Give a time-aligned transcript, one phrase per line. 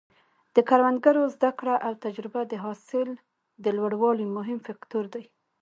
[0.55, 3.09] د کروندګرو زده کړه او تجربه د حاصل
[3.63, 5.23] د لوړوالي مهم فکتور دی.